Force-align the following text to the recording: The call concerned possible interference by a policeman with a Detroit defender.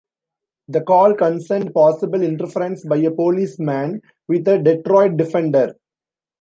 The 0.67 0.81
call 0.81 1.13
concerned 1.13 1.75
possible 1.75 2.23
interference 2.23 2.83
by 2.83 2.97
a 2.97 3.11
policeman 3.11 4.01
with 4.27 4.47
a 4.47 4.57
Detroit 4.57 5.15
defender. 5.15 5.75